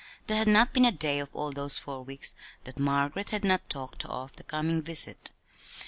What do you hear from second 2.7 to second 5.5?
Margaret had not talked of the coming visit.